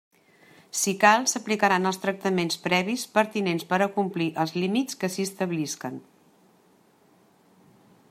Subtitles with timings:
[0.83, 6.05] Si cal, s'aplicaran els tractaments previs pertinents per a complir els límits que s'hi establisquen.